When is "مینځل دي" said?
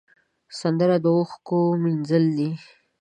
1.83-2.49